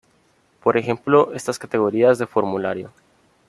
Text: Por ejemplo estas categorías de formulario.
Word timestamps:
Por 0.63 0.77
ejemplo 0.77 1.31
estas 1.35 1.59
categorías 1.59 2.17
de 2.17 2.25
formulario. 2.25 2.91